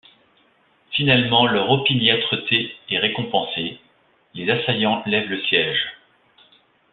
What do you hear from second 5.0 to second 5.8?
lèvent le siège.